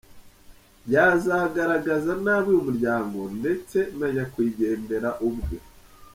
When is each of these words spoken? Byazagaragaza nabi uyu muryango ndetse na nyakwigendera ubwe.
Byazagaragaza 0.87 2.11
nabi 2.23 2.47
uyu 2.51 2.65
muryango 2.67 3.17
ndetse 3.39 3.77
na 3.97 4.07
nyakwigendera 4.13 5.09
ubwe. 5.27 5.57